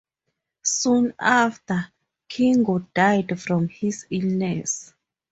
Soon 0.63 1.13
after, 1.19 1.91
Kingo 2.27 2.79
died 2.91 3.39
from 3.39 3.67
his 3.69 4.07
illness. 4.09 4.95